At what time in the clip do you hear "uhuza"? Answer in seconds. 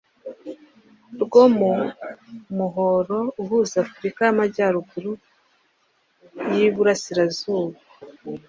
3.41-3.73